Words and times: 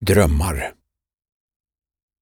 Drömmar 0.00 0.72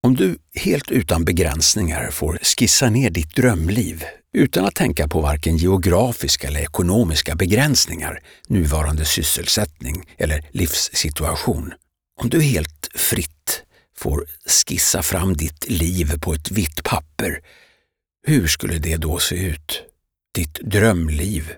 Om 0.03 0.15
du 0.15 0.39
helt 0.55 0.91
utan 0.91 1.25
begränsningar 1.25 2.11
får 2.11 2.39
skissa 2.43 2.91
ner 2.91 3.11
ditt 3.11 3.37
drömliv 3.37 4.05
utan 4.33 4.65
att 4.65 4.75
tänka 4.75 5.09
på 5.09 5.21
varken 5.21 5.57
geografiska 5.57 6.49
eller 6.49 6.61
ekonomiska 6.61 7.35
begränsningar, 7.35 8.23
nuvarande 8.49 9.05
sysselsättning 9.05 10.05
eller 10.19 10.49
livssituation. 10.51 11.73
Om 12.21 12.29
du 12.29 12.43
helt 12.43 12.89
fritt 12.95 13.63
får 13.97 14.27
skissa 14.47 15.03
fram 15.03 15.35
ditt 15.35 15.71
liv 15.71 16.21
på 16.21 16.35
ett 16.35 16.51
vitt 16.51 16.85
papper, 16.85 17.41
hur 18.27 18.47
skulle 18.47 18.79
det 18.79 18.97
då 18.97 19.19
se 19.19 19.37
ut? 19.47 19.83
Ditt 20.35 20.55
drömliv. 20.55 21.53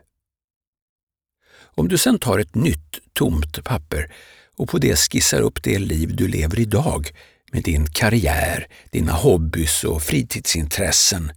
Om 1.61 1.89
du 1.89 1.99
sedan 1.99 2.19
tar 2.19 2.39
ett 2.39 2.55
nytt 2.55 2.99
tomt 3.13 3.65
papper 3.65 4.13
och 4.59 4.69
på 4.69 4.79
det 4.79 4.97
skissar 4.97 5.41
upp 5.41 5.63
det 5.63 5.79
liv 5.79 6.17
du 6.17 6.29
lever 6.29 6.59
idag 6.59 7.11
med 7.53 7.63
din 7.63 7.87
karriär, 7.87 8.67
dina 8.91 9.13
hobbys 9.13 9.85
och 9.85 10.03
fritidsintressen, 10.03 11.33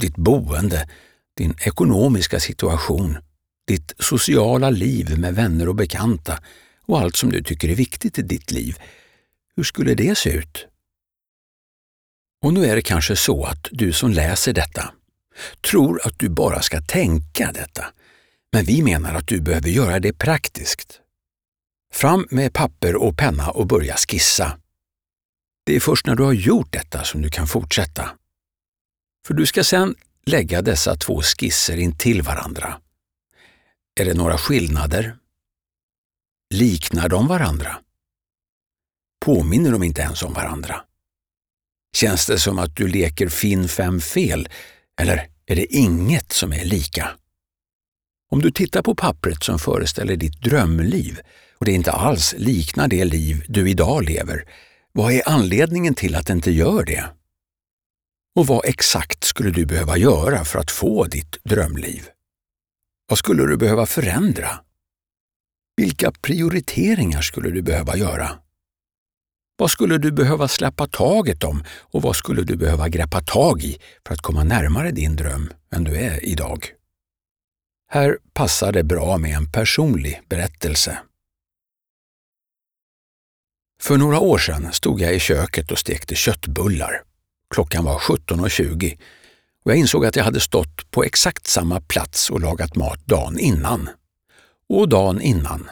ditt 0.00 0.16
boende, 0.16 0.88
din 1.36 1.54
ekonomiska 1.60 2.40
situation, 2.40 3.16
ditt 3.66 3.94
sociala 3.98 4.70
liv 4.70 5.18
med 5.18 5.34
vänner 5.34 5.68
och 5.68 5.74
bekanta 5.74 6.38
och 6.86 7.00
allt 7.00 7.16
som 7.16 7.30
du 7.30 7.42
tycker 7.42 7.68
är 7.68 7.74
viktigt 7.74 8.18
i 8.18 8.22
ditt 8.22 8.50
liv. 8.50 8.76
Hur 9.56 9.64
skulle 9.64 9.94
det 9.94 10.18
se 10.18 10.30
ut? 10.30 10.66
Och 12.44 12.54
nu 12.54 12.66
är 12.66 12.76
det 12.76 12.82
kanske 12.82 13.16
så 13.16 13.44
att 13.44 13.68
du 13.70 13.92
som 13.92 14.10
läser 14.10 14.52
detta 14.52 14.92
tror 15.70 16.06
att 16.06 16.18
du 16.18 16.28
bara 16.28 16.62
ska 16.62 16.80
tänka 16.80 17.52
detta, 17.52 17.84
men 18.52 18.64
vi 18.64 18.82
menar 18.82 19.14
att 19.14 19.28
du 19.28 19.40
behöver 19.40 19.68
göra 19.68 20.00
det 20.00 20.12
praktiskt. 20.12 21.01
Fram 21.92 22.26
med 22.30 22.52
papper 22.52 22.96
och 22.96 23.16
penna 23.18 23.50
och 23.50 23.66
börja 23.66 23.96
skissa. 23.96 24.58
Det 25.66 25.76
är 25.76 25.80
först 25.80 26.06
när 26.06 26.14
du 26.14 26.22
har 26.22 26.32
gjort 26.32 26.72
detta 26.72 27.04
som 27.04 27.22
du 27.22 27.30
kan 27.30 27.46
fortsätta. 27.46 28.10
För 29.26 29.34
du 29.34 29.46
ska 29.46 29.64
sedan 29.64 29.94
lägga 30.26 30.62
dessa 30.62 30.96
två 30.96 31.22
skisser 31.22 31.76
in 31.76 31.98
till 31.98 32.22
varandra. 32.22 32.80
Är 34.00 34.04
det 34.04 34.14
några 34.14 34.38
skillnader? 34.38 35.16
Liknar 36.54 37.08
de 37.08 37.26
varandra? 37.26 37.78
Påminner 39.24 39.72
de 39.72 39.82
inte 39.82 40.02
ens 40.02 40.22
om 40.22 40.32
varandra? 40.32 40.84
Känns 41.96 42.26
det 42.26 42.38
som 42.38 42.58
att 42.58 42.76
du 42.76 42.88
leker 42.88 43.28
finn 43.28 43.68
fem 43.68 44.00
fel 44.00 44.48
eller 45.00 45.28
är 45.46 45.56
det 45.56 45.74
inget 45.74 46.32
som 46.32 46.52
är 46.52 46.64
lika? 46.64 47.10
Om 48.30 48.40
du 48.40 48.50
tittar 48.50 48.82
på 48.82 48.94
pappret 48.94 49.44
som 49.44 49.58
föreställer 49.58 50.16
ditt 50.16 50.40
drömliv 50.40 51.20
och 51.62 51.66
det 51.66 51.72
inte 51.72 51.92
alls 51.92 52.34
liknar 52.38 52.88
det 52.88 53.04
liv 53.04 53.44
du 53.48 53.70
idag 53.70 54.04
lever, 54.04 54.48
vad 54.92 55.12
är 55.12 55.28
anledningen 55.28 55.94
till 55.94 56.14
att 56.14 56.26
det 56.26 56.32
inte 56.32 56.50
gör 56.50 56.84
det? 56.84 57.04
Och 58.36 58.46
vad 58.46 58.64
exakt 58.64 59.24
skulle 59.24 59.50
du 59.50 59.66
behöva 59.66 59.96
göra 59.96 60.44
för 60.44 60.58
att 60.58 60.70
få 60.70 61.04
ditt 61.04 61.44
drömliv? 61.44 62.08
Vad 63.08 63.18
skulle 63.18 63.46
du 63.46 63.56
behöva 63.56 63.86
förändra? 63.86 64.48
Vilka 65.76 66.12
prioriteringar 66.12 67.20
skulle 67.20 67.50
du 67.50 67.62
behöva 67.62 67.96
göra? 67.96 68.30
Vad 69.56 69.70
skulle 69.70 69.98
du 69.98 70.12
behöva 70.12 70.48
släppa 70.48 70.86
taget 70.86 71.44
om 71.44 71.64
och 71.80 72.02
vad 72.02 72.16
skulle 72.16 72.42
du 72.42 72.56
behöva 72.56 72.88
greppa 72.88 73.20
tag 73.20 73.62
i 73.62 73.78
för 74.06 74.14
att 74.14 74.22
komma 74.22 74.44
närmare 74.44 74.90
din 74.90 75.16
dröm 75.16 75.52
än 75.74 75.84
du 75.84 75.96
är 75.96 76.24
idag? 76.24 76.66
Här 77.88 78.18
passar 78.32 78.72
det 78.72 78.84
bra 78.84 79.18
med 79.18 79.36
en 79.36 79.52
personlig 79.52 80.22
berättelse. 80.28 80.98
För 83.82 83.96
några 83.96 84.20
år 84.20 84.38
sedan 84.38 84.72
stod 84.72 85.00
jag 85.00 85.14
i 85.14 85.18
köket 85.18 85.70
och 85.70 85.78
stekte 85.78 86.14
köttbullar. 86.14 87.02
Klockan 87.54 87.84
var 87.84 87.98
17.20 87.98 88.98
och 89.64 89.70
jag 89.70 89.78
insåg 89.78 90.06
att 90.06 90.16
jag 90.16 90.24
hade 90.24 90.40
stått 90.40 90.90
på 90.90 91.04
exakt 91.04 91.46
samma 91.46 91.80
plats 91.80 92.30
och 92.30 92.40
lagat 92.40 92.76
mat 92.76 93.06
dagen 93.06 93.38
innan. 93.38 93.88
Och 94.68 94.88
dagen 94.88 95.20
innan. 95.20 95.70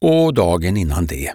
Och 0.00 0.34
dagen 0.34 0.76
innan 0.76 1.06
det. 1.06 1.34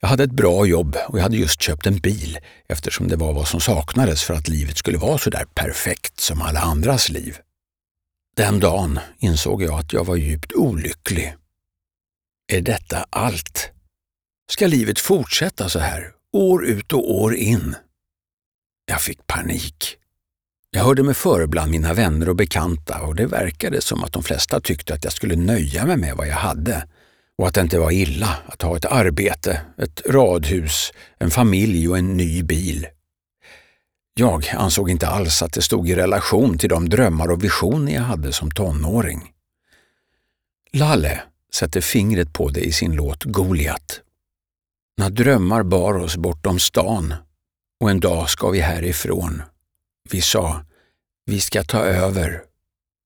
Jag 0.00 0.08
hade 0.08 0.24
ett 0.24 0.32
bra 0.32 0.66
jobb 0.66 0.96
och 1.08 1.18
jag 1.18 1.22
hade 1.22 1.36
just 1.36 1.62
köpt 1.62 1.86
en 1.86 1.98
bil 1.98 2.38
eftersom 2.68 3.08
det 3.08 3.16
var 3.16 3.32
vad 3.32 3.48
som 3.48 3.60
saknades 3.60 4.22
för 4.22 4.34
att 4.34 4.48
livet 4.48 4.76
skulle 4.76 4.98
vara 4.98 5.18
så 5.18 5.30
där 5.30 5.44
perfekt 5.54 6.20
som 6.20 6.42
alla 6.42 6.60
andras 6.60 7.08
liv. 7.08 7.36
Den 8.36 8.60
dagen 8.60 9.00
insåg 9.18 9.62
jag 9.62 9.80
att 9.80 9.92
jag 9.92 10.04
var 10.04 10.16
djupt 10.16 10.52
olycklig. 10.52 11.34
Är 12.52 12.60
detta 12.60 13.06
allt? 13.10 13.72
Ska 14.50 14.66
livet 14.66 14.98
fortsätta 14.98 15.68
så 15.68 15.78
här, 15.78 16.12
år 16.32 16.66
ut 16.66 16.92
och 16.92 17.14
år 17.14 17.34
in? 17.34 17.76
Jag 18.86 19.00
fick 19.00 19.26
panik. 19.26 19.96
Jag 20.70 20.84
hörde 20.84 21.02
mig 21.02 21.14
före 21.14 21.46
bland 21.46 21.70
mina 21.70 21.94
vänner 21.94 22.28
och 22.28 22.36
bekanta 22.36 23.00
och 23.00 23.14
det 23.14 23.26
verkade 23.26 23.80
som 23.80 24.04
att 24.04 24.12
de 24.12 24.22
flesta 24.22 24.60
tyckte 24.60 24.94
att 24.94 25.04
jag 25.04 25.12
skulle 25.12 25.36
nöja 25.36 25.86
mig 25.86 25.96
med 25.96 26.16
vad 26.16 26.28
jag 26.28 26.36
hade 26.36 26.88
och 27.38 27.48
att 27.48 27.54
det 27.54 27.60
inte 27.60 27.78
var 27.78 27.90
illa 27.90 28.38
att 28.46 28.62
ha 28.62 28.76
ett 28.76 28.84
arbete, 28.84 29.60
ett 29.78 30.02
radhus, 30.06 30.92
en 31.18 31.30
familj 31.30 31.88
och 31.88 31.98
en 31.98 32.16
ny 32.16 32.42
bil. 32.42 32.86
Jag 34.14 34.48
ansåg 34.48 34.90
inte 34.90 35.08
alls 35.08 35.42
att 35.42 35.52
det 35.52 35.62
stod 35.62 35.90
i 35.90 35.94
relation 35.94 36.58
till 36.58 36.68
de 36.68 36.88
drömmar 36.88 37.30
och 37.30 37.44
visioner 37.44 37.94
jag 37.94 38.02
hade 38.02 38.32
som 38.32 38.50
tonåring. 38.50 39.32
Lalle 40.72 41.22
sätter 41.54 41.80
fingret 41.80 42.32
på 42.32 42.48
det 42.48 42.60
i 42.60 42.72
sin 42.72 42.92
låt 42.94 43.24
Goliat. 43.24 44.00
När 44.96 45.10
drömmar 45.10 45.62
bar 45.62 45.94
oss 45.94 46.16
bortom 46.16 46.58
stan 46.58 47.14
och 47.80 47.90
en 47.90 48.00
dag 48.00 48.30
ska 48.30 48.50
vi 48.50 48.60
härifrån. 48.60 49.42
Vi 50.10 50.20
sa, 50.20 50.64
vi 51.26 51.40
ska 51.40 51.62
ta 51.62 51.78
över. 51.78 52.42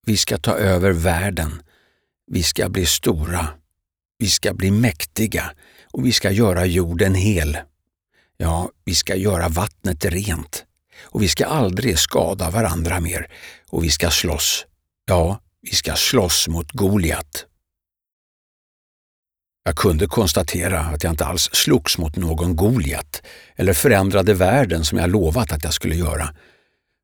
Vi 0.06 0.16
ska 0.16 0.38
ta 0.38 0.52
över 0.52 0.92
världen. 0.92 1.62
Vi 2.26 2.42
ska 2.42 2.68
bli 2.68 2.86
stora. 2.86 3.48
Vi 4.18 4.28
ska 4.28 4.54
bli 4.54 4.70
mäktiga 4.70 5.52
och 5.92 6.06
vi 6.06 6.12
ska 6.12 6.30
göra 6.30 6.66
jorden 6.66 7.14
hel. 7.14 7.58
Ja, 8.36 8.70
vi 8.84 8.94
ska 8.94 9.16
göra 9.16 9.48
vattnet 9.48 10.04
rent 10.04 10.64
och 11.02 11.22
vi 11.22 11.28
ska 11.28 11.46
aldrig 11.46 11.98
skada 11.98 12.50
varandra 12.50 13.00
mer 13.00 13.30
och 13.70 13.84
vi 13.84 13.90
ska 13.90 14.10
slåss. 14.10 14.66
Ja, 15.06 15.40
vi 15.62 15.74
ska 15.74 15.94
slåss 15.94 16.48
mot 16.48 16.72
Goliat. 16.72 17.46
Jag 19.66 19.76
kunde 19.76 20.06
konstatera 20.06 20.80
att 20.80 21.02
jag 21.02 21.12
inte 21.12 21.24
alls 21.24 21.50
slogs 21.52 21.98
mot 21.98 22.16
någon 22.16 22.56
Goliat 22.56 23.22
eller 23.56 23.72
förändrade 23.72 24.34
världen 24.34 24.84
som 24.84 24.98
jag 24.98 25.10
lovat 25.10 25.52
att 25.52 25.64
jag 25.64 25.72
skulle 25.72 25.94
göra 25.94 26.34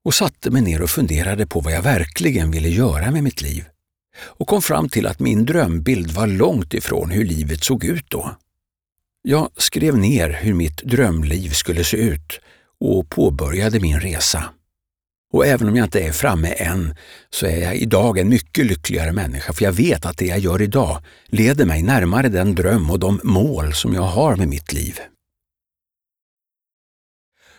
och 0.05 0.15
satte 0.15 0.51
mig 0.51 0.63
ner 0.63 0.83
och 0.83 0.91
funderade 0.91 1.47
på 1.47 1.61
vad 1.61 1.73
jag 1.73 1.83
verkligen 1.83 2.51
ville 2.51 2.69
göra 2.69 3.11
med 3.11 3.23
mitt 3.23 3.43
liv 3.43 3.65
och 4.19 4.49
kom 4.49 4.63
fram 4.63 4.89
till 4.89 5.07
att 5.07 5.21
min 5.21 5.45
drömbild 5.45 6.11
var 6.11 6.27
långt 6.27 6.75
ifrån 6.75 7.11
hur 7.11 7.25
livet 7.25 7.65
såg 7.65 7.85
ut 7.85 8.11
då. 8.11 8.37
Jag 9.23 9.51
skrev 9.57 9.99
ner 9.99 10.31
hur 10.31 10.55
mitt 10.55 10.77
drömliv 10.77 11.51
skulle 11.51 11.85
se 11.85 11.97
ut 11.97 12.41
och 12.81 13.11
påbörjade 13.11 13.81
min 13.81 14.01
resa. 14.01 14.45
Och 15.33 15.47
även 15.47 15.69
om 15.69 15.77
jag 15.77 15.87
inte 15.87 16.01
är 16.01 16.13
framme 16.13 16.53
än 16.53 16.95
så 17.31 17.47
är 17.47 17.63
jag 17.63 17.77
idag 17.77 18.19
en 18.19 18.29
mycket 18.29 18.67
lyckligare 18.67 19.13
människa 19.13 19.53
för 19.53 19.65
jag 19.65 19.73
vet 19.73 20.07
att 20.07 20.19
det 20.19 20.27
jag 20.27 20.39
gör 20.39 20.63
idag 20.63 21.03
leder 21.27 21.67
mig 21.67 21.83
närmare 21.83 22.29
den 22.29 22.55
dröm 22.55 22.91
och 22.91 22.99
de 22.99 23.21
mål 23.25 23.75
som 23.75 23.95
jag 23.95 24.03
har 24.03 24.37
med 24.37 24.49
mitt 24.49 24.73
liv. 24.73 24.99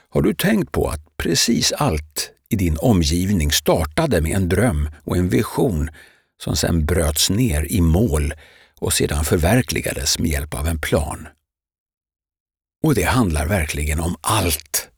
Har 0.09 0.22
du 0.22 0.34
tänkt 0.34 0.72
på 0.72 0.88
att 0.88 1.17
precis 1.17 1.72
allt 1.72 2.31
i 2.50 2.56
din 2.56 2.78
omgivning 2.78 3.51
startade 3.51 4.22
med 4.22 4.35
en 4.35 4.50
dröm 4.50 4.90
och 5.03 5.17
en 5.17 5.29
vision 5.29 5.90
som 6.44 6.55
sedan 6.55 6.85
bröts 6.85 7.29
ner 7.29 7.72
i 7.72 7.81
mål 7.81 8.34
och 8.79 8.94
sedan 8.94 9.25
förverkligades 9.25 10.19
med 10.19 10.31
hjälp 10.31 10.53
av 10.53 10.67
en 10.67 10.79
plan? 10.79 11.28
Och 12.84 12.96
det 12.96 13.03
handlar 13.03 13.47
verkligen 13.47 13.99
om 13.99 14.16
allt. 14.22 14.90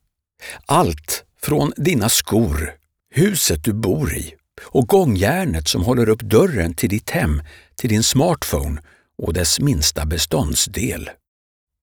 Allt 0.65 1.24
från 1.45 1.71
dina 1.77 2.09
skor, 2.09 2.73
huset 3.09 3.63
du 3.63 3.73
bor 3.73 4.13
i 4.13 4.35
och 4.63 4.87
gångjärnet 4.87 5.67
som 5.67 5.83
håller 5.83 6.09
upp 6.09 6.21
dörren 6.21 6.73
till 6.73 6.89
ditt 6.89 7.09
hem, 7.09 7.41
till 7.75 7.89
din 7.89 8.03
smartphone 8.03 8.81
och 9.17 9.33
dess 9.33 9.59
minsta 9.59 10.05
beståndsdel. 10.05 11.09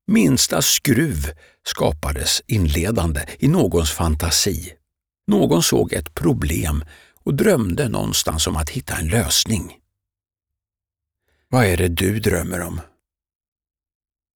Minsta 0.07 0.63
skruv 0.63 1.27
skapades 1.67 2.43
inledande 2.47 3.21
i 3.39 3.49
någons 3.49 3.93
fantasi. 3.93 4.73
Någon 5.27 5.63
såg 5.63 5.93
ett 5.93 6.15
problem 6.15 6.85
och 7.25 7.35
drömde 7.35 7.89
någonstans 7.89 8.47
om 8.47 8.57
att 8.57 8.71
hitta 8.71 8.97
en 8.97 9.09
lösning. 9.09 9.77
Vad 11.49 11.65
är 11.65 11.77
det 11.77 11.89
du 11.89 12.21
drömmer 12.21 12.61
om? 12.61 12.81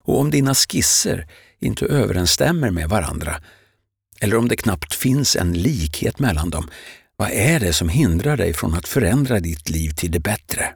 Och 0.05 0.21
om 0.21 0.31
dina 0.31 0.55
skisser 0.55 1.29
inte 1.61 1.87
överensstämmer 1.87 2.71
med 2.71 2.89
varandra, 2.89 3.41
eller 4.21 4.37
om 4.37 4.49
det 4.49 4.57
knappt 4.57 4.95
finns 4.95 5.37
en 5.37 5.53
likhet 5.53 6.19
mellan 6.19 6.51
dem, 6.51 6.71
vad 7.17 7.31
är 7.31 7.61
det 7.61 7.73
som 7.73 7.89
hindrar 7.89 8.37
dig 8.37 8.53
från 8.53 8.75
att 8.75 8.89
förändra 8.89 9.41
ditt 9.41 9.71
liv 9.71 9.91
till 9.91 10.11
det 10.11 10.21
bättre? 10.21 10.75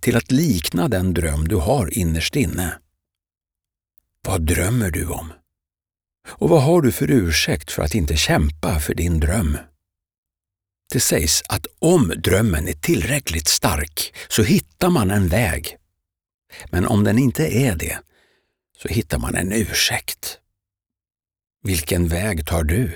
Till 0.00 0.16
att 0.16 0.32
likna 0.32 0.88
den 0.88 1.14
dröm 1.14 1.48
du 1.48 1.56
har 1.56 1.98
innerst 1.98 2.36
inne? 2.36 2.78
Vad 4.26 4.42
drömmer 4.42 4.90
du 4.90 5.06
om? 5.06 5.32
Och 6.28 6.48
vad 6.48 6.62
har 6.62 6.82
du 6.82 6.92
för 6.92 7.10
ursäkt 7.10 7.72
för 7.72 7.82
att 7.82 7.94
inte 7.94 8.16
kämpa 8.16 8.80
för 8.80 8.94
din 8.94 9.20
dröm? 9.20 9.58
Det 10.92 11.00
sägs 11.00 11.42
att 11.48 11.66
om 11.78 12.12
drömmen 12.16 12.68
är 12.68 12.72
tillräckligt 12.72 13.48
stark 13.48 14.14
så 14.28 14.42
hittar 14.42 14.90
man 14.90 15.10
en 15.10 15.28
väg. 15.28 15.76
Men 16.70 16.86
om 16.86 17.04
den 17.04 17.18
inte 17.18 17.46
är 17.46 17.76
det 17.76 17.98
så 18.82 18.88
hittar 18.88 19.18
man 19.18 19.34
en 19.34 19.52
ursäkt. 19.52 20.38
Vilken 21.64 22.08
väg 22.08 22.46
tar 22.46 22.64
du? 22.64 22.90